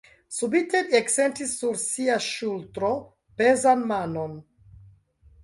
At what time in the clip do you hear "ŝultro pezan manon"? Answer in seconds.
2.29-4.35